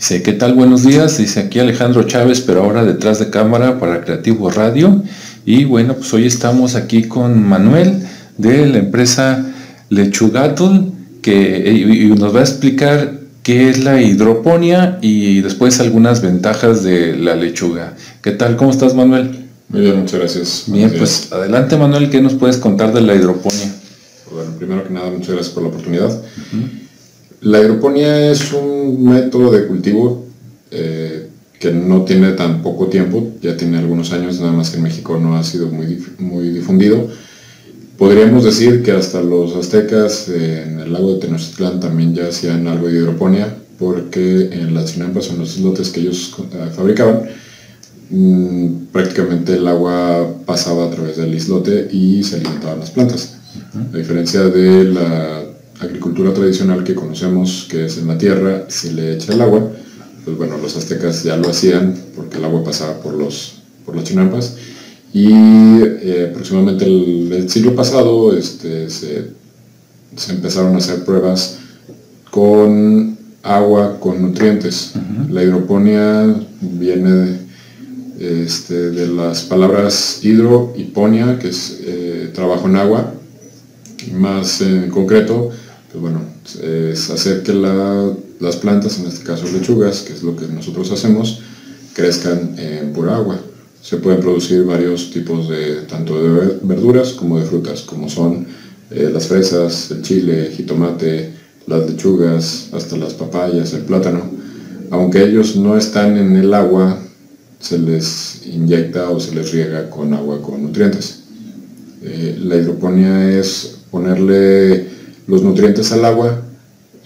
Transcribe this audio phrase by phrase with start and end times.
[0.00, 0.54] Dice, ¿qué tal?
[0.54, 1.18] Buenos días.
[1.18, 5.02] Dice aquí Alejandro Chávez, pero ahora detrás de cámara para Creativo Radio.
[5.44, 8.06] Y bueno, pues hoy estamos aquí con Manuel
[8.38, 9.44] de la empresa
[9.90, 10.90] Lechugatl,
[11.20, 17.36] que nos va a explicar qué es la hidroponía y después algunas ventajas de la
[17.36, 17.94] lechuga.
[18.22, 18.56] ¿Qué tal?
[18.56, 19.48] ¿Cómo estás, Manuel?
[19.68, 20.64] Muy bien, muchas gracias.
[20.68, 23.70] Bien, pues adelante, Manuel, ¿qué nos puedes contar de la hidroponía?
[24.32, 26.22] Bueno, primero que nada, muchas gracias por la oportunidad.
[27.42, 30.26] La hidroponía es un método de cultivo
[30.70, 31.28] eh,
[31.58, 35.18] que no tiene tan poco tiempo, ya tiene algunos años, nada más que en México
[35.18, 37.08] no ha sido muy, muy difundido.
[37.96, 42.66] Podríamos decir que hasta los aztecas eh, en el lago de Tenochtitlán también ya hacían
[42.66, 47.22] algo de hidroponía, porque en las chinampas o en los islotes que ellos eh, fabricaban,
[48.10, 53.36] mm, prácticamente el agua pasaba a través del islote y se alimentaban las plantas.
[53.92, 55.49] A diferencia de la
[55.80, 59.70] agricultura tradicional que conocemos, que es en la tierra, se le echa el agua,
[60.24, 64.04] pues bueno, los aztecas ya lo hacían porque el agua pasaba por, los, por las
[64.04, 64.56] chinampas.
[65.12, 69.30] Y eh, aproximadamente el, el, siglo pasado este, se,
[70.14, 71.58] se, empezaron a hacer pruebas
[72.30, 74.92] con agua con nutrientes.
[75.28, 77.10] La hidroponía viene
[78.18, 83.12] de, este, de las palabras hidro y ponia, que es eh, trabajo en agua,
[84.12, 85.50] más en concreto
[85.92, 86.20] pues bueno,
[86.62, 91.40] es hacer que las plantas, en este caso lechugas, que es lo que nosotros hacemos,
[91.94, 93.40] crezcan en pura agua.
[93.82, 98.46] Se pueden producir varios tipos de, tanto de verduras como de frutas, como son
[98.90, 101.32] eh, las fresas, el chile, jitomate,
[101.66, 104.30] las lechugas, hasta las papayas, el plátano.
[104.90, 106.98] Aunque ellos no están en el agua,
[107.58, 111.20] se les inyecta o se les riega con agua con nutrientes.
[112.02, 114.89] Eh, la hidroponía es ponerle
[115.30, 116.42] los nutrientes al agua,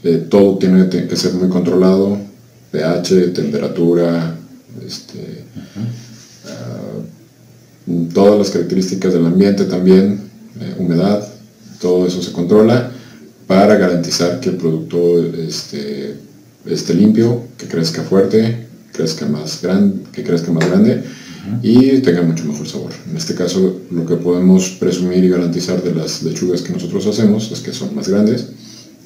[0.02, 2.16] eh, todo tiene que ser muy controlado,
[2.72, 4.34] pH, temperatura,
[4.84, 5.44] este,
[6.46, 7.02] ah,
[8.14, 10.20] todas las características del ambiente también,
[10.58, 11.28] eh, humedad,
[11.80, 12.90] todo eso se controla
[13.46, 16.16] para garantizar que el producto este,
[16.64, 19.60] esté limpio, que crezca fuerte, crezca más
[20.12, 21.04] que crezca más grande
[21.62, 22.92] y tenga mucho mejor sabor.
[23.10, 27.50] En este caso, lo que podemos presumir y garantizar de las lechugas que nosotros hacemos
[27.52, 28.48] es que son más grandes,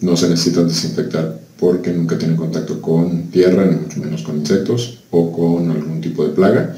[0.01, 5.01] no se necesitan desinfectar porque nunca tienen contacto con tierra, ni mucho menos con insectos
[5.11, 6.77] o con algún tipo de plaga.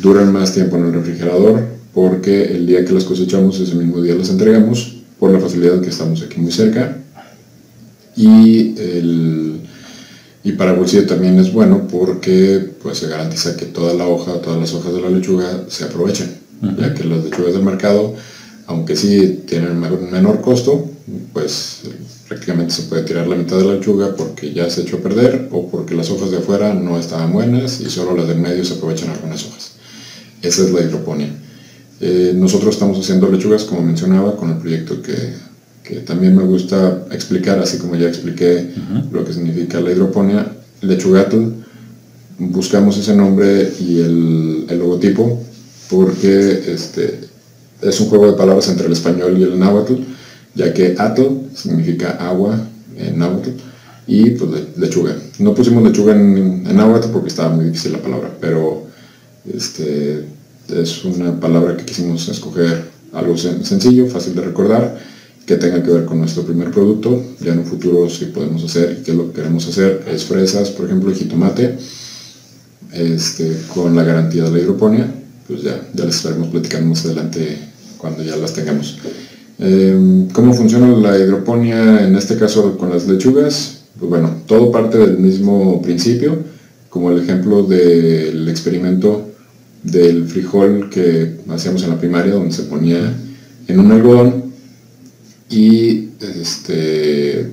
[0.00, 1.60] Duran más tiempo en el refrigerador
[1.92, 5.90] porque el día que las cosechamos, ese mismo día las entregamos por la facilidad que
[5.90, 6.98] estamos aquí muy cerca.
[8.16, 9.60] Y el,
[10.44, 14.60] y para bolsillo también es bueno porque pues, se garantiza que toda la hoja, todas
[14.60, 16.34] las hojas de la lechuga se aprovechen,
[16.78, 18.14] ya que las lechugas del mercado,
[18.66, 20.90] aunque sí tienen un menor costo,
[21.32, 21.82] pues
[22.28, 25.48] prácticamente se puede tirar la mitad de la lechuga porque ya se echó a perder
[25.52, 28.74] o porque las hojas de afuera no estaban buenas y solo las del medio se
[28.74, 29.72] aprovechan algunas hojas.
[30.40, 31.30] Esa es la hidroponía.
[32.00, 35.12] Eh, nosotros estamos haciendo lechugas, como mencionaba, con el proyecto que
[35.82, 38.70] que también me gusta explicar, así como ya expliqué
[39.10, 41.42] lo que significa la hidroponía, lechugatl,
[42.38, 45.40] buscamos ese nombre y el, el, logotipo
[45.90, 47.20] porque este,
[47.80, 49.94] es un juego de palabras entre el español y el náhuatl,
[50.54, 51.22] ya que atl
[51.54, 52.58] significa agua
[52.96, 53.50] en náhuatl
[54.06, 55.16] y pues lechuga.
[55.38, 58.86] No pusimos lechuga en, en náhuatl porque estaba muy difícil la palabra, pero
[59.52, 60.24] este,
[60.74, 65.12] es una palabra que quisimos escoger algo sencillo, fácil de recordar
[65.46, 67.22] que tenga que ver con nuestro primer producto.
[67.40, 70.70] Ya en un futuro si podemos hacer y que lo que queremos hacer es fresas,
[70.70, 71.76] por ejemplo, y jitomate,
[72.92, 75.12] este, con la garantía de la hidroponía.
[75.48, 77.58] Pues ya, ya les estaremos platicando más adelante
[77.98, 78.98] cuando ya las tengamos.
[79.58, 83.82] Em, ¿Cómo funciona la hidroponía en este caso con las lechugas?
[83.98, 86.38] Pues bueno, todo parte del mismo principio,
[86.88, 89.28] como el ejemplo del experimento
[89.82, 93.14] del frijol que hacíamos en la primaria, donde se ponía
[93.68, 94.41] en un algodón
[95.52, 97.50] y este,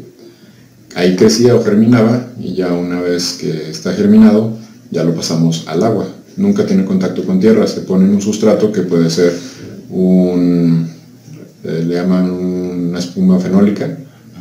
[0.96, 4.58] ahí crecía o germinaba y ya una vez que está germinado
[4.90, 6.08] ya lo pasamos al agua.
[6.38, 9.34] Nunca tiene contacto con tierra, se pone en un sustrato que puede ser
[9.90, 10.90] un,
[11.64, 13.98] eh, le llaman una espuma fenólica,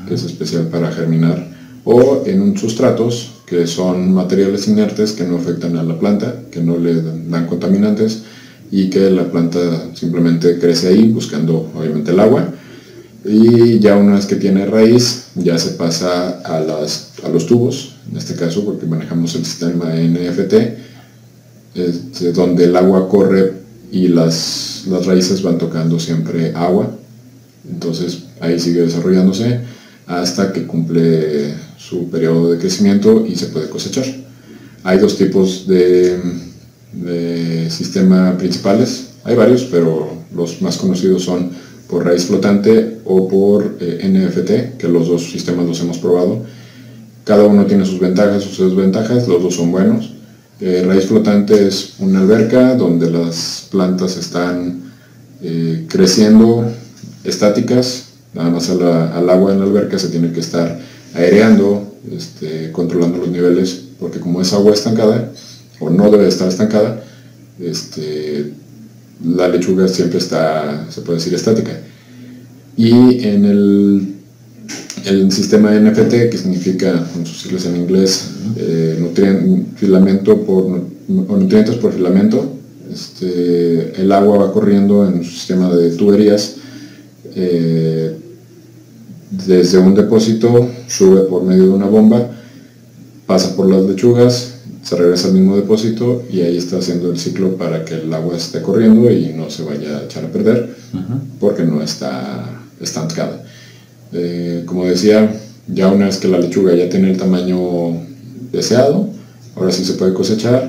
[0.06, 1.48] que es especial para germinar,
[1.84, 6.60] o en un sustratos que son materiales inertes que no afectan a la planta, que
[6.60, 8.22] no le dan contaminantes
[8.70, 9.58] y que la planta
[9.94, 12.52] simplemente crece ahí buscando obviamente el agua
[13.28, 17.96] y ya una vez que tiene raíz ya se pasa a, las, a los tubos,
[18.10, 20.54] en este caso porque manejamos el sistema NFT,
[21.74, 23.52] este, donde el agua corre
[23.92, 26.90] y las, las raíces van tocando siempre agua,
[27.70, 29.60] entonces ahí sigue desarrollándose
[30.06, 34.04] hasta que cumple su periodo de crecimiento y se puede cosechar.
[34.84, 36.18] Hay dos tipos de,
[37.70, 41.50] sistema principales, hay varios, pero los más conocidos son
[41.88, 46.42] por raíz flotante o por eh, NFT, que los dos sistemas los hemos probado.
[47.24, 50.12] Cada uno tiene sus ventajas, sus desventajas, los dos son buenos.
[50.60, 54.82] Eh, raíz flotante es una alberca donde las plantas están
[55.42, 56.64] eh, creciendo
[57.24, 60.80] estáticas, nada más al agua en la alberca se tiene que estar
[61.14, 65.32] aireando, este, controlando los niveles, porque como es agua estancada,
[65.80, 67.04] o no debe estar estancada,
[67.60, 68.52] este,
[69.24, 71.72] la lechuga siempre está, se puede decir, estática.
[72.76, 74.14] Y en el,
[75.04, 78.98] el sistema NFT, que significa, con sus siglas en inglés, eh,
[79.76, 82.54] filamento por, nutrientes por filamento,
[82.92, 86.56] este, el agua va corriendo en un sistema de tuberías
[87.34, 88.16] eh,
[89.30, 92.30] desde un depósito, sube por medio de una bomba,
[93.26, 97.56] pasa por las lechugas, se regresa al mismo depósito y ahí está haciendo el ciclo
[97.56, 100.74] para que el agua esté corriendo y no se vaya a echar a perder
[101.40, 103.44] porque no está estancada.
[104.12, 105.30] Eh, como decía,
[105.66, 108.00] ya una vez que la lechuga ya tiene el tamaño
[108.52, 109.08] deseado,
[109.56, 110.68] ahora sí se puede cosechar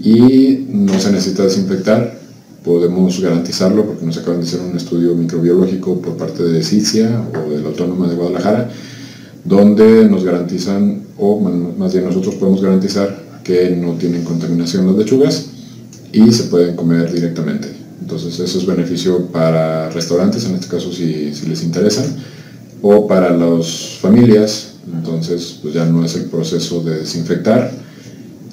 [0.00, 2.18] y no se necesita desinfectar.
[2.64, 7.50] Podemos garantizarlo porque nos acaban de hacer un estudio microbiológico por parte de CICIA o
[7.50, 8.70] de la Autónoma de Guadalajara,
[9.44, 15.46] donde nos garantizan, o más bien nosotros podemos garantizar que no tienen contaminación las lechugas
[16.12, 17.68] y se pueden comer directamente.
[18.00, 22.16] Entonces eso es beneficio para restaurantes, en este caso si, si les interesan,
[22.82, 27.70] o para las familias, entonces pues ya no es el proceso de desinfectar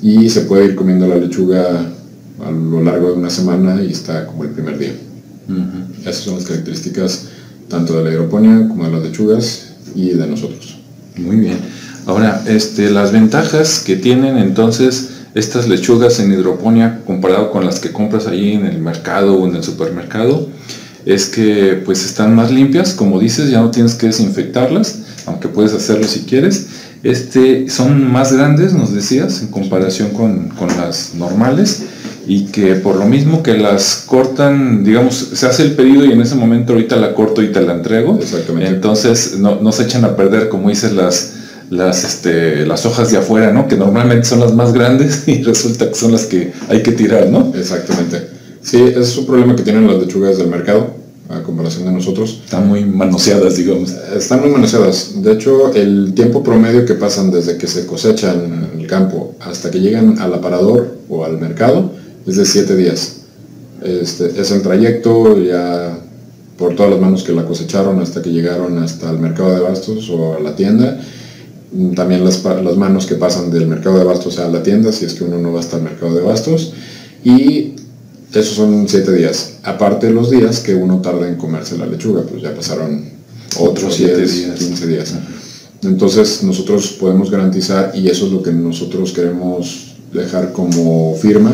[0.01, 1.91] y se puede ir comiendo la lechuga
[2.45, 4.93] a lo largo de una semana y está como el primer día.
[6.01, 7.27] Esas son las características
[7.69, 10.77] tanto de la hidroponía como de las lechugas y de nosotros.
[11.17, 11.57] Muy bien.
[12.07, 17.91] Ahora, este, las ventajas que tienen entonces estas lechugas en hidroponía comparado con las que
[17.91, 20.47] compras ahí en el mercado o en el supermercado
[21.05, 25.73] es que pues están más limpias, como dices, ya no tienes que desinfectarlas, aunque puedes
[25.73, 26.67] hacerlo si quieres.
[27.03, 31.83] Este, son más grandes, nos decías, en comparación con, con las normales
[32.25, 36.21] y que por lo mismo que las cortan, digamos, se hace el pedido y en
[36.21, 38.17] ese momento ahorita la corto y te la entrego.
[38.21, 38.69] Exactamente.
[38.69, 41.36] Entonces no, no se echan a perder, como dices, las,
[41.69, 43.67] las, este, las hojas de afuera, ¿no?
[43.67, 47.29] Que normalmente son las más grandes y resulta que son las que hay que tirar,
[47.29, 47.53] ¿no?
[47.55, 48.29] Exactamente.
[48.61, 50.87] Sí, es un problema que tienen las lechugas del mercado,
[51.29, 52.41] a comparación de nosotros.
[52.43, 53.91] Están muy manoseadas, digamos.
[54.15, 55.21] Están muy manoseadas.
[55.21, 59.71] De hecho, el tiempo promedio que pasan desde que se cosechan en el campo hasta
[59.71, 61.91] que llegan al aparador o al mercado
[62.25, 63.17] es de siete días.
[63.83, 65.97] Este, es el trayecto ya
[66.57, 70.09] por todas las manos que la cosecharon hasta que llegaron hasta el mercado de bastos
[70.09, 70.99] o a la tienda
[71.95, 75.13] también las, las, manos que pasan del mercado de bastos a la tienda, si es
[75.13, 76.73] que uno no va hasta el mercado de bastos,
[77.23, 77.73] y
[78.33, 79.55] esos son siete días.
[79.63, 83.03] Aparte los días que uno tarda en comerse la lechuga, pues ya pasaron
[83.59, 85.13] otros siete días, 15 días.
[85.83, 91.53] Entonces nosotros podemos garantizar, y eso es lo que nosotros queremos dejar como firma,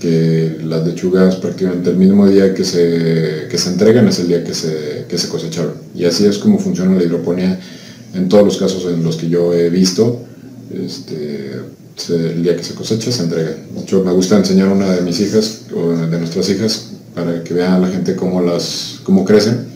[0.00, 4.42] que las lechugas prácticamente el mismo día que se, que se entregan es el día
[4.42, 5.74] que se, que se cosecharon.
[5.94, 7.60] Y así es como funciona la hidroponía
[8.14, 10.20] en todos los casos en los que yo he visto,
[10.70, 11.60] este,
[12.08, 13.54] el día que se cosecha se entrega.
[13.86, 17.54] Yo me gusta enseñar a una de mis hijas o de nuestras hijas para que
[17.54, 19.66] vean a la gente cómo las cómo crecen.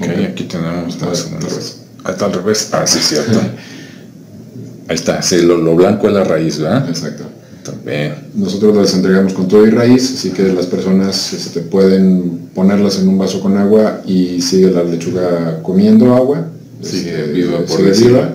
[0.00, 1.78] Ok, aquí tenemos al revés.
[2.04, 2.68] Ah, está al revés.
[2.72, 3.40] Ah, sí, cierto.
[4.88, 6.88] Ahí está, sí, lo, blanco es la raíz, ¿verdad?
[6.88, 7.24] Exacto.
[7.64, 8.14] También.
[8.34, 13.08] Nosotros las entregamos con todo y raíz, así que las personas este, pueden ponerlas en
[13.08, 16.46] un vaso con agua y sigue la lechuga comiendo agua
[16.86, 18.34] sigue este, viva por viva,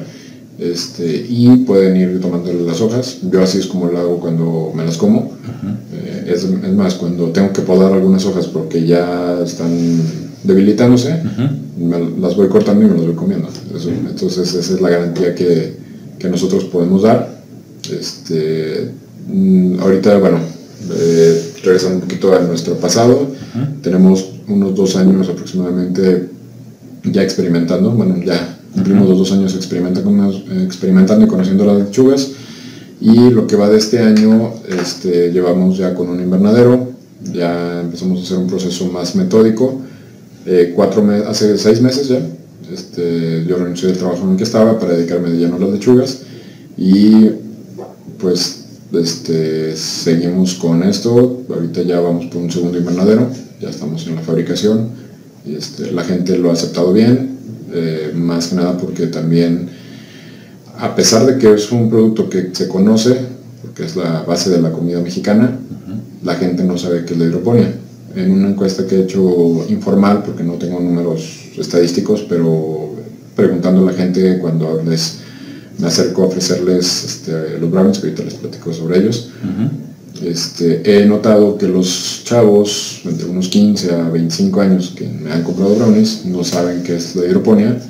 [0.59, 3.19] este, y pueden ir tomando las hojas.
[3.31, 5.33] Yo así es como lo hago cuando me las como.
[5.93, 9.71] Eh, es, más, cuando tengo que podar algunas hojas porque ya están
[10.43, 11.21] debilitándose,
[12.19, 13.47] las voy cortando y me las voy comiendo.
[14.09, 15.77] entonces esa es la garantía que,
[16.19, 17.41] que nosotros podemos dar.
[17.91, 18.91] Este,
[19.27, 20.37] mm, ahorita, bueno,
[20.95, 23.27] eh, regresando un poquito a nuestro pasado,
[23.81, 26.29] tenemos unos dos años aproximadamente
[27.03, 32.31] ya experimentando, bueno, ya cumplimos los dos años experimentando, y conociendo las lechugas.
[32.99, 36.91] Y lo que va de este año, este, llevamos ya con un invernadero,
[37.33, 39.81] ya empezamos a hacer un proceso más metódico.
[40.45, 42.19] Eh, cuatro hace seis meses ya,
[42.71, 45.69] este, yo renuncié del trabajo en el que estaba para dedicarme de lleno a las
[45.69, 46.21] lechugas
[46.77, 47.29] y
[48.17, 51.43] pues este, seguimos con esto.
[51.49, 53.29] Ahorita ya vamos por un segundo invernadero,
[53.59, 54.89] ya estamos en la fabricación
[55.45, 57.37] este, la gente lo ha aceptado bien,
[57.73, 59.69] eh, más que nada porque también,
[60.77, 63.17] a pesar de que es un producto que se conoce,
[63.61, 65.57] porque es la base de la comida mexicana,
[66.23, 67.73] la gente no sabe qué es la hidroponía.
[68.15, 72.95] En una encuesta que he hecho informal, porque no tengo números estadísticos, pero
[73.35, 75.19] preguntando a la gente cuando les
[75.79, 79.31] me acerco a ofrecerles este, los brownies, que ahorita les platico sobre ellos.
[80.23, 85.43] Este, he notado que los chavos, entre unos 15 a 25 años que me han
[85.43, 87.81] comprado brownies, no saben qué es la hidroponía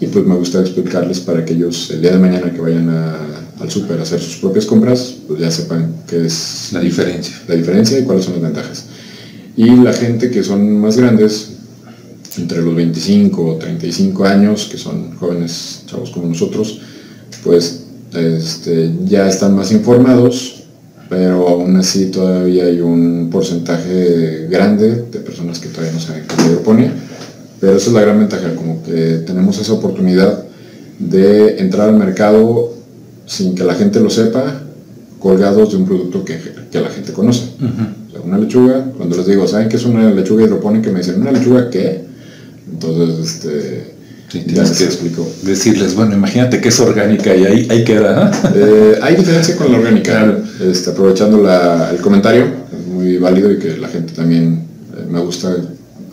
[0.00, 3.70] y pues me gusta explicarles para que ellos el día de mañana que vayan al
[3.70, 7.34] súper a hacer sus propias compras, pues ya sepan qué es la diferencia.
[7.48, 8.84] La diferencia y cuáles son las ventajas.
[9.56, 11.52] Y la gente que son más grandes,
[12.36, 16.80] entre los 25 o 35 años, que son jóvenes chavos como nosotros,
[17.42, 20.55] pues este, ya están más informados,
[21.08, 26.34] pero aún así todavía hay un porcentaje grande de personas que todavía no saben qué
[26.34, 26.92] es hidroponía.
[27.60, 30.44] Pero esa es la gran ventaja, como que tenemos esa oportunidad
[30.98, 32.74] de entrar al mercado
[33.24, 34.62] sin que la gente lo sepa,
[35.18, 36.38] colgados de un producto que,
[36.70, 37.44] que la gente conoce.
[38.08, 40.90] o sea, una lechuga, cuando les digo, ¿saben qué es una lechuga hidropónica?
[40.90, 42.04] Me dicen, ¿una lechuga qué?
[42.70, 43.94] Entonces, este,
[44.28, 45.26] tienes que explico.
[45.42, 48.30] decirles, bueno, imagínate que es orgánica y ahí, ahí queda.
[48.54, 50.42] Eh, hay diferencia con la orgánica.
[50.60, 51.46] Este, aprovechando
[51.90, 54.64] el comentario, es muy válido y que la gente también
[54.96, 55.54] eh, me gusta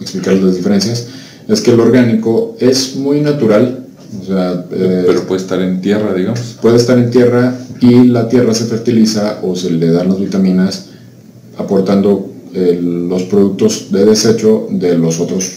[0.01, 1.07] explicar las diferencias,
[1.47, 3.85] es que el orgánico es muy natural.
[4.21, 6.57] O sea, eh, pero puede estar en tierra, digamos.
[6.61, 10.87] Puede estar en tierra y la tierra se fertiliza o se le dan las vitaminas
[11.57, 15.53] aportando los productos de desecho de los otros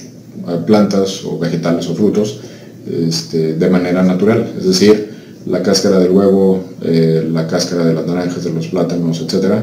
[0.67, 2.41] plantas o vegetales o frutos
[2.89, 5.16] este, de manera natural, es decir,
[5.47, 9.55] la cáscara del huevo, eh, la cáscara de las naranjas, de los plátanos, etc.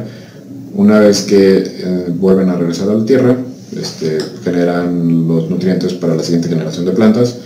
[0.76, 3.36] Una vez que eh, vuelven a regresar a la tierra,
[3.80, 7.38] este, generan los nutrientes para la siguiente generación de plantas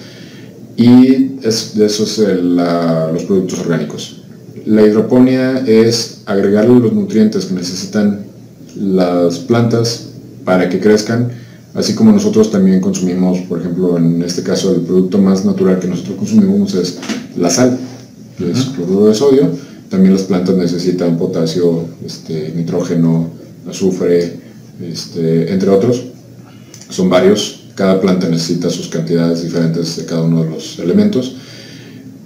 [0.75, 4.21] y es, de esos los productos orgánicos.
[4.65, 8.25] La hidroponía es agregarle los nutrientes que necesitan
[8.75, 10.09] las plantas
[10.43, 11.31] para que crezcan
[11.77, 15.87] Así como nosotros también consumimos, por ejemplo, en este caso el producto más natural que
[15.87, 16.97] nosotros consumimos es
[17.37, 17.77] la sal,
[18.37, 19.49] que es cloruro de sodio.
[19.89, 23.29] También las plantas necesitan potasio, este, nitrógeno,
[23.69, 24.39] azufre,
[24.81, 26.03] este, entre otros.
[26.89, 27.63] Son varios.
[27.75, 31.35] Cada planta necesita sus cantidades diferentes de cada uno de los elementos,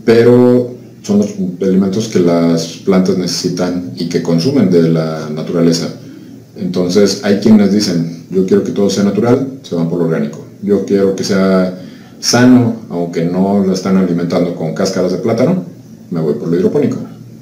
[0.06, 5.90] pero son los elementos que las plantas necesitan y que consumen de la naturaleza.
[6.56, 10.46] Entonces hay quienes dicen, yo quiero que todo sea natural, se van por lo orgánico.
[10.64, 11.78] Yo quiero que sea
[12.20, 15.66] sano, aunque no lo están alimentando con cáscaras de plátano,
[16.12, 16.98] me voy por lo hidropónico.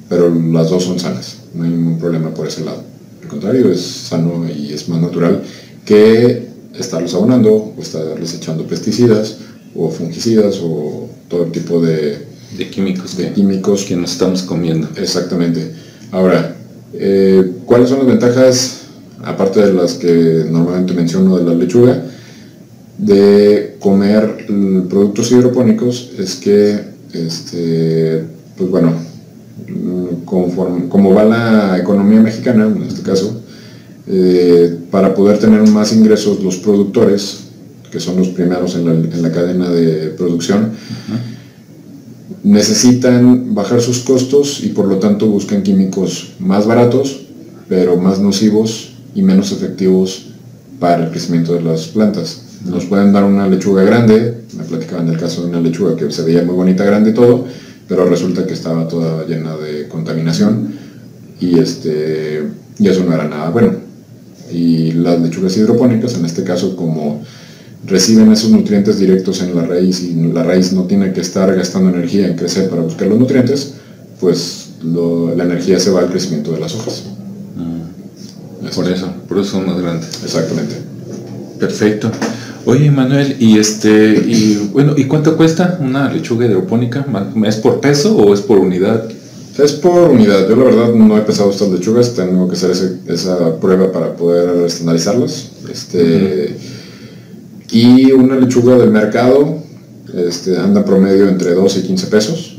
[0.08, 2.82] Pero las dos son sanas, no hay ningún problema por ese lado.
[3.22, 5.42] Al contrario, es sano y es más natural
[5.84, 9.36] que estarlos abonando o estarles echando pesticidas
[9.74, 12.26] o fungicidas o todo el tipo de,
[12.72, 14.88] químicos, de químicos que nos estamos comiendo.
[14.96, 15.72] Exactamente.
[16.10, 16.56] Ahora,
[16.94, 18.80] eh, ¿cuáles son las ventajas
[19.22, 22.02] aparte de las que normalmente menciono de la lechuga,
[22.98, 24.46] de comer
[24.88, 26.80] productos hidropónicos es que,
[27.12, 28.24] este,
[28.60, 28.92] pues bueno,
[30.26, 33.40] conforme, como va la economía mexicana, en este caso,
[34.06, 37.44] eh, para poder tener más ingresos los productores,
[37.90, 40.72] que son los primeros en la, cadena de producción,
[42.44, 47.22] necesitan bajar sus costos y por lo tanto buscan químicos más baratos,
[47.66, 50.26] pero más nocivos y menos efectivos
[50.78, 52.42] para el crecimiento de las plantas.
[52.66, 56.22] Nos pueden dar una lechuga grande, me platicaban del caso de una lechuga que se
[56.22, 57.46] veía muy bonita, grande y todo,
[57.90, 60.74] pero resulta que estaba toda llena de contaminación
[61.40, 62.44] y, este,
[62.78, 63.72] y eso no era nada bueno.
[64.52, 67.20] Y las lechugas hidropónicas, en este caso, como
[67.84, 71.90] reciben esos nutrientes directos en la raíz y la raíz no tiene que estar gastando
[71.90, 73.74] energía en crecer para buscar los nutrientes,
[74.20, 77.02] pues la energía se va al crecimiento de las hojas.
[78.72, 80.22] Por eso, por eso son más grandes.
[80.22, 80.76] Exactamente.
[81.58, 82.08] Perfecto.
[82.66, 87.06] Oye, Manuel, y este, y bueno, ¿y cuánto cuesta una lechuga hidropónica?
[87.44, 89.04] ¿Es por peso o es por unidad?
[89.58, 90.48] Es por unidad.
[90.48, 92.70] Yo la verdad no he pesado estas lechugas, tengo que hacer
[93.06, 95.50] esa prueba para poder estandarizarlas.
[95.70, 96.56] Este,
[97.72, 99.58] Y una lechuga del mercado
[100.14, 102.56] este, anda promedio entre 12 y 15 pesos.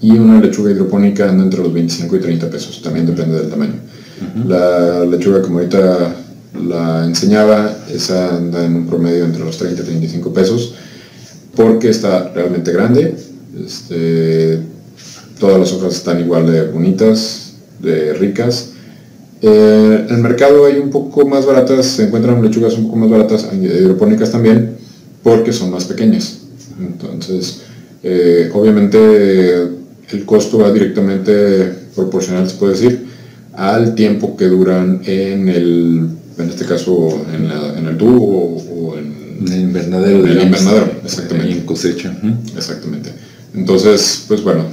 [0.00, 3.74] Y una lechuga hidropónica anda entre los 25 y 30 pesos, también depende del tamaño.
[4.46, 6.14] La lechuga, como ahorita
[6.68, 10.74] la enseñaba, esa anda en un promedio entre los 30 y 35 pesos,
[11.54, 13.16] porque está realmente grande.
[13.64, 14.60] Este,
[15.38, 18.70] todas las hojas están igual de bonitas, de ricas.
[19.42, 23.10] Eh, en el mercado hay un poco más baratas, se encuentran lechugas un poco más
[23.10, 24.76] baratas, hidropónicas también,
[25.22, 26.38] porque son más pequeñas.
[26.80, 27.60] Entonces,
[28.02, 29.68] eh, obviamente
[30.10, 33.06] el costo va directamente proporcional, se puede decir,
[33.52, 39.60] al tiempo que duran en el, en este caso, en, el tubo o, en, el
[39.60, 40.18] invernadero.
[40.26, 41.52] En el invernadero, exactamente.
[41.52, 42.16] en cosecha.
[42.56, 43.10] Exactamente.
[43.54, 44.64] Entonces, pues bueno,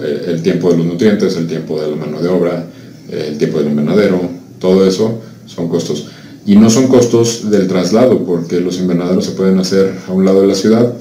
[0.00, 2.66] eh, el tiempo de los nutrientes, el tiempo de la mano de obra,
[3.10, 4.20] eh, el tiempo del invernadero,
[4.58, 6.08] todo eso son costos.
[6.46, 10.42] Y no son costos del traslado, porque los invernaderos se pueden hacer a un lado
[10.42, 10.92] de la ciudad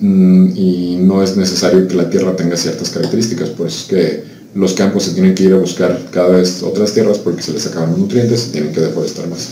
[0.00, 4.24] mm, y, no es necesario que la tierra tenga ciertas características, pues que
[4.54, 7.66] los campos se tienen que ir a buscar cada vez otras tierras porque se les
[7.66, 9.50] acaban los nutrientes y tienen que deforestar más.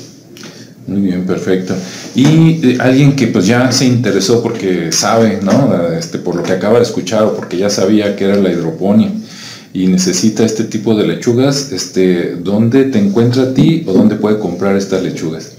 [0.86, 1.74] Muy bien, perfecto.
[2.14, 5.74] Y eh, alguien que pues ya se interesó porque sabe, ¿no?
[5.92, 9.12] Este, por lo que acaba de escuchar o porque ya sabía que era la hidroponía
[9.72, 14.38] y necesita este tipo de lechugas, este, ¿dónde te encuentra a ti o dónde puede
[14.38, 15.52] comprar estas lechugas?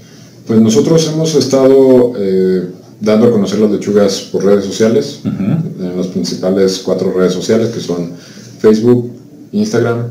[0.46, 2.68] Pues nosotros hemos estado eh,
[3.00, 7.80] dando a conocer las lechugas por redes sociales, en las principales cuatro redes sociales que
[7.80, 8.12] son
[8.60, 9.17] Facebook,
[9.52, 10.04] Instagram,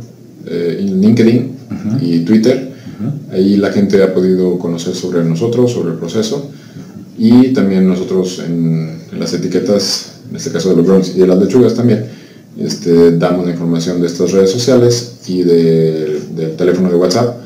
[0.46, 1.52] eh, LinkedIn
[2.02, 2.68] y Twitter.
[3.32, 6.50] Ahí la gente ha podido conocer sobre nosotros, sobre el proceso
[7.18, 11.40] y también nosotros en, las etiquetas, en este caso de los browns y de las
[11.40, 12.06] lechugas también,
[12.60, 17.38] este, damos la información de estas redes sociales y del teléfono de WhatsApp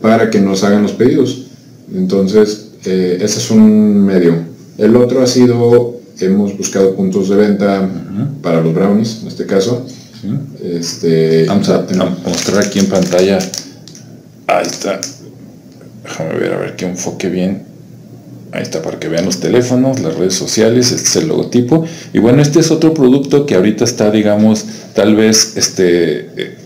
[0.00, 1.46] para que nos hagan los pedidos.
[1.92, 4.34] Entonces, eh, ese es un medio.
[4.76, 7.88] El otro ha sido, hemos buscado puntos de venta
[8.42, 9.86] para los brownies, en este caso.
[10.62, 11.84] Este, vamos a
[12.24, 13.38] mostrar aquí en pantalla
[14.48, 14.98] Ahí está.
[16.02, 17.64] Déjame ver, a ver que enfoque bien.
[18.50, 21.84] Ahí está, para que vean los teléfonos, las redes sociales, este es el logotipo.
[22.14, 26.58] Y bueno, este es otro producto que ahorita está, digamos, tal vez este, eh,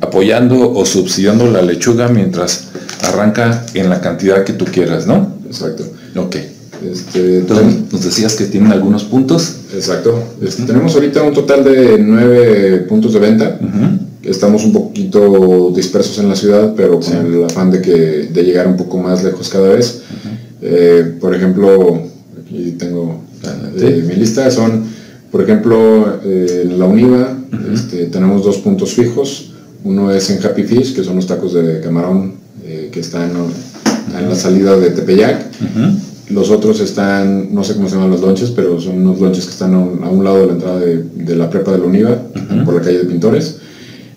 [0.00, 2.68] apoyando o subsidiando la lechuga mientras
[3.02, 5.36] arranca en la cantidad que tú quieras, ¿no?
[5.46, 5.84] Exacto.
[6.16, 6.36] Ok.
[6.84, 9.56] Este, Entonces, nos decías que tienen algunos puntos.
[9.74, 10.22] Exacto.
[10.40, 13.58] Este, tenemos ahorita un total de nueve puntos de venta
[14.30, 18.66] estamos un poquito dispersos en la ciudad, pero con el afán de, que, de llegar
[18.66, 20.02] un poco más lejos cada vez.
[20.60, 22.02] Eh, por ejemplo,
[22.42, 23.22] aquí tengo
[23.78, 24.84] eh, mi lista, son,
[25.30, 27.36] por ejemplo, eh, la Univa,
[27.72, 29.52] este, tenemos dos puntos fijos.
[29.84, 32.36] Uno es en Happy Fish, que son los tacos de camarón
[32.92, 33.30] que están
[34.18, 35.46] en la salida de Tepeyac.
[36.30, 39.52] Los otros están, no sé cómo se llaman los lonches, pero son unos lonches que
[39.52, 42.22] están a un, lado de la entrada de, la prepa de la Univa,
[42.64, 43.56] por la calle de Pintores.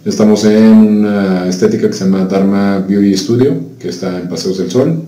[0.04, 4.71] Estamos en una estética que se llama Dharma Beauty Studio, que está en Paseos del
[4.71, 5.00] Sol.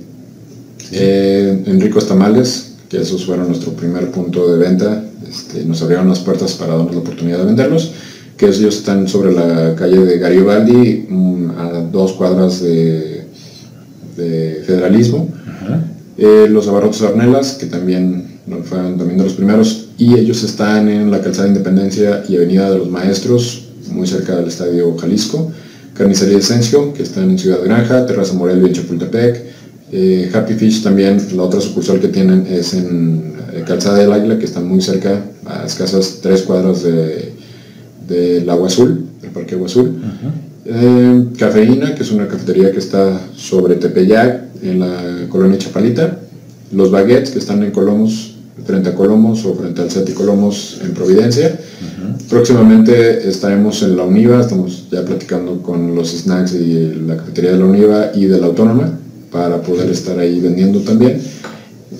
[0.92, 5.04] Eh, en Ricos Tamales, que esos fueron nuestro primer punto de venta.
[5.28, 7.92] Este, nos abrieron las puertas para darnos la oportunidad de venderlos.
[8.38, 13.12] Que ellos están sobre la calle de Garibaldi, mm, a dos cuadras de,
[14.16, 15.28] Federalismo.
[16.18, 19.90] Eh, los abarrotes Arnelas, que también fueron también de los primeros.
[19.98, 24.48] Y ellos están en la calzada Independencia y Avenida de los Maestros, muy cerca del
[24.48, 25.52] Estadio Jalisco,
[25.94, 29.44] Carnicería Esencio, que está en Ciudad Granja, Terraza Morelia en Chapultepec,
[29.92, 34.40] eh, Happy Fish también, la otra sucursal que tienen es en eh, Calzada del Águila,
[34.40, 37.34] que está muy cerca, a escasas tres cuadras del
[38.08, 40.02] de, Agua Azul, del Parque Agua Azul.
[40.66, 46.20] Eh, Cafeína, que es una cafetería que está sobre Tepeyac, en la colonia Chapalita.
[46.72, 50.94] Los Baguettes, que están en Colomos, frente a Colomos o frente al Seti Colomos en
[50.94, 51.60] Providencia.
[52.30, 57.60] Próximamente estaremos en la UNIVA, estamos ya platicando con los snacks y la cafetería de
[57.60, 59.00] la UNIVA y de la Autónoma
[59.32, 61.20] para poder estar ahí vendiendo también.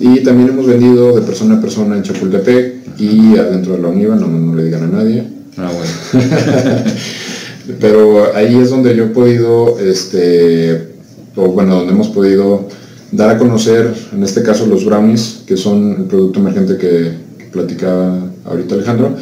[0.00, 4.16] Y también hemos vendido de persona a persona en Chapultepec y adentro de la UNIVA,
[4.16, 5.24] no, no le digan a nadie.
[5.56, 6.24] Ah, bueno.
[7.80, 10.93] Pero ahí es donde yo he podido, este,
[11.36, 12.68] o bueno, donde hemos podido
[13.12, 18.18] dar a conocer, en este caso los brownies, que son el producto emergente que, platicaba
[18.46, 19.14] ahorita Alejandro,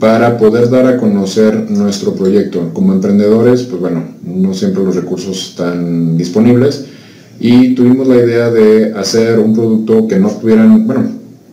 [0.00, 2.70] para poder dar a conocer nuestro proyecto.
[2.72, 6.86] Como emprendedores, pues bueno, no siempre los recursos están disponibles
[7.38, 11.10] y tuvimos la idea de hacer un producto que no tuvieran, bueno,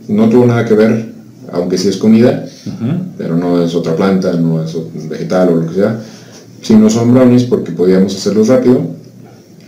[0.07, 1.13] no tuvo nada que ver,
[1.51, 2.45] aunque sí es comida,
[3.17, 4.73] pero no es otra planta, no es
[5.09, 5.99] vegetal o lo que sea,
[6.61, 8.94] sino son brownies porque podíamos hacerlos rápido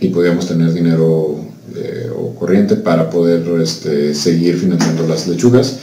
[0.00, 1.36] y podíamos tener dinero
[1.76, 5.78] eh, o corriente para poder este, seguir financiando las lechugas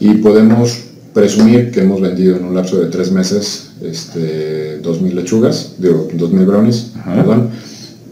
[0.00, 0.76] y podemos
[1.12, 6.46] presumir que hemos vendido en un lapso de tres meses este, 2.000 lechugas, digo, 2.000
[6.46, 7.50] brownies, perdón,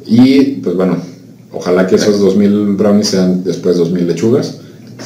[0.07, 0.97] y pues bueno,
[1.53, 4.61] ojalá que esos 2.000 brownies sean después 2.000 lechugas.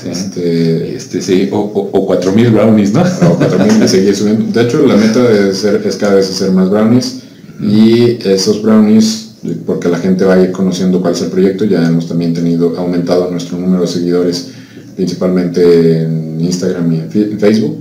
[0.09, 3.03] Este, este, sí, o, o, 4.000 brownies, ¿no?
[3.03, 4.51] O 4.000 de seguir subiendo.
[4.51, 7.21] De hecho, la meta de ser, es cada vez hacer más brownies
[7.61, 9.22] y esos brownies
[9.67, 11.65] porque la gente va a ir conociendo cuál es el proyecto.
[11.65, 14.53] Ya hemos también tenido aumentado nuestro número de seguidores
[14.97, 17.79] principalmente en Instagram y en, Facebook.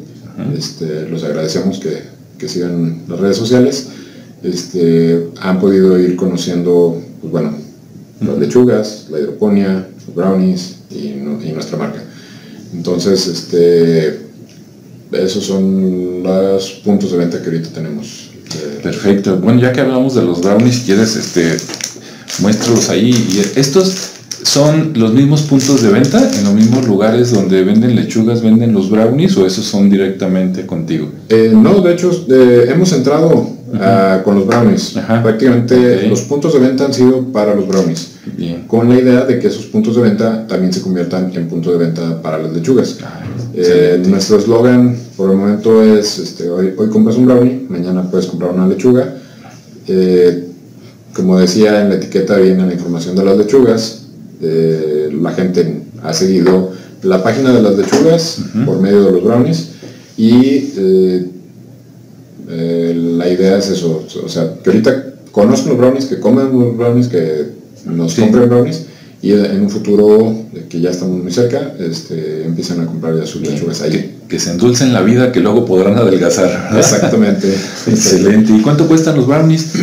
[0.58, 2.04] este, los agradecemos que,
[2.38, 3.90] que, sigan las redes sociales.
[4.44, 7.54] Este, han podido ir conociendo, pues bueno,
[8.22, 12.02] las lechugas, la hidroponía, los brownies y, y nuestra marca.
[12.74, 14.20] Entonces, este,
[15.12, 18.31] esos son los puntos de venta que ahorita tenemos.
[18.82, 19.38] Perfecto.
[19.38, 21.58] Bueno, ya que hablamos de los brownies, si quieres, este,
[22.40, 23.10] muéstralos ahí.
[23.10, 24.12] Y estos
[24.44, 28.90] son los mismos puntos de venta, en los mismos lugares donde venden lechugas, venden los
[28.90, 31.10] brownies, o esos son directamente contigo.
[31.30, 34.96] Eh, no, de hecho, hemos entrado ah, con los brownies.
[35.24, 38.11] Prácticamente los puntos de venta han sido para los brownies.
[38.38, 38.68] Bien.
[38.68, 41.80] Con la idea de que esos puntos de venta también se conviertan en puntos de
[41.80, 43.00] venta para las lechugas.
[43.04, 43.24] Ah,
[43.56, 48.28] eh, nuestro eslogan por el momento es, este, hoy, hoy compras un brownie, mañana puedes
[48.28, 49.16] comprar una lechuga.
[49.88, 50.48] Eh,
[51.16, 54.04] como decía, en la etiqueta viene la información de las lechugas.
[54.42, 56.72] Eh, la gente ha seguido
[57.04, 59.70] la página de las lechugas por medio de los brownies
[60.18, 60.70] y
[62.48, 67.08] la idea es eso, o sea, que ahorita conozcan los brownies, que comen los brownies,
[67.08, 68.86] que nos compren brownies
[69.22, 70.36] y en un futuro
[70.68, 74.18] que ya estamos muy cerca, este, empiezan a comprar ya sus lechugas ahí.
[74.28, 76.76] Que, se endulcen la vida, que luego podrán adelgazar.
[76.76, 77.54] Exactamente.
[77.88, 78.52] Excelente.
[78.54, 79.74] ¿Y cuánto cuestan los brownies?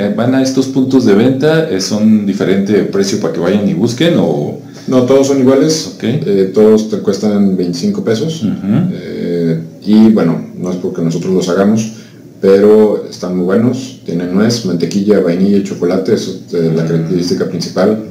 [0.00, 1.68] Eh, ¿Van a estos puntos de venta?
[1.80, 4.58] ¿Son diferente precio para que vayan y busquen o...?
[4.86, 5.96] No, todos son iguales.
[6.02, 8.42] Eh, todos te cuestan 25 pesos.
[8.92, 11.92] Eh, y bueno, no es porque nosotros los hagamos,
[12.40, 13.89] pero están muy buenos.
[14.04, 18.02] Tienen nuez, mantequilla, vainilla y chocolate, eso es la característica principal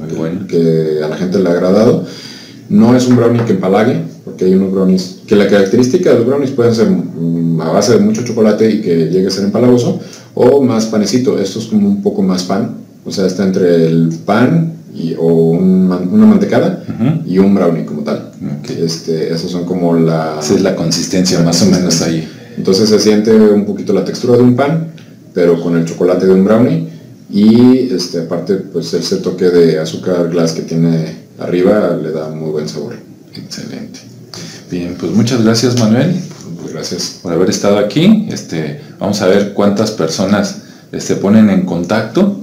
[0.48, 2.04] que a la gente le ha agradado.
[2.68, 6.26] No es un brownie que empalague, porque hay unos brownies que la característica de los
[6.26, 10.00] brownies pueden ser mm, a base de mucho chocolate y que llegue a ser empalagoso,
[10.34, 11.38] o más panecito.
[11.38, 15.26] Esto es como un poco más pan, o sea, está entre el pan y, o
[15.26, 16.84] una mantecada
[17.26, 18.30] y un brownie como tal.
[18.68, 20.38] Este, esos son como la...
[20.40, 22.28] Esa es la consistencia más o menos ahí.
[22.56, 24.92] Entonces se siente un poquito la textura de un pan,
[25.34, 26.88] pero con el chocolate de un brownie.
[27.30, 32.50] Y este, aparte, pues ese toque de azúcar glass que tiene arriba le da muy
[32.50, 32.94] buen sabor.
[33.34, 34.00] Excelente.
[34.70, 36.14] Bien, pues muchas gracias Manuel.
[36.60, 37.20] Pues gracias.
[37.22, 38.26] Por haber estado aquí.
[38.30, 42.40] Este, vamos a ver cuántas personas se este, ponen en contacto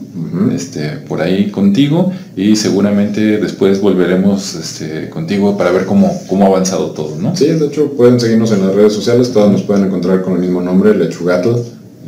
[0.53, 6.47] este, por ahí contigo y seguramente después volveremos este, contigo para ver cómo, cómo ha
[6.47, 7.35] avanzado todo, ¿no?
[7.35, 10.39] Sí, de hecho pueden seguirnos en las redes sociales, todos nos pueden encontrar con el
[10.39, 11.49] mismo nombre, Lechugatl,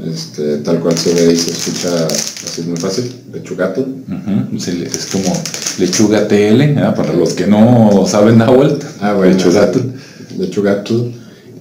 [0.05, 3.81] este, tal cual se ve y se escucha así muy fácil, Lechugatl.
[4.55, 5.33] es como
[5.79, 9.79] Lechuga TL, para los que no saben Nahuatl, ah, bueno, Lechugatl.
[10.38, 10.93] Lechugatl.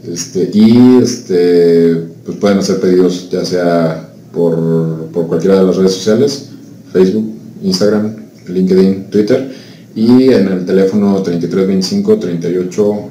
[0.07, 5.92] Este, y este, pues pueden hacer pedidos ya sea por, por cualquiera de las redes
[5.92, 6.51] sociales,
[6.92, 9.53] Facebook, Instagram, LinkedIn, Twitter
[9.94, 13.09] y en el teléfono 3325 38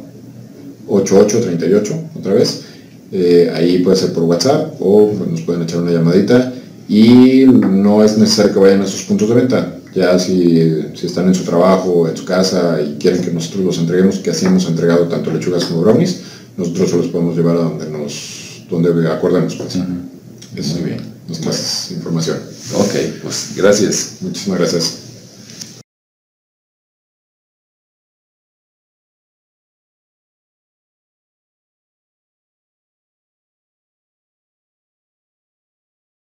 [0.87, 2.63] 88 38 otra vez.
[3.11, 6.53] Eh, ahí puede ser por WhatsApp o nos pueden echar una llamadita
[6.89, 9.73] y no es necesario que vayan a sus puntos de venta.
[9.95, 13.77] Ya si, si están en su trabajo, en su casa y quieren que nosotros los
[13.79, 16.21] entreguemos, que así hemos entregado tanto lechugas como brownies,
[16.55, 19.55] nosotros se los podemos llevar a donde nos donde acordemos.
[19.55, 19.75] Pues.
[19.77, 21.01] Muy bien.
[21.45, 22.37] Más información.
[22.75, 22.93] Ok,
[23.23, 24.17] pues gracias.
[24.21, 25.06] Muchísimas gracias.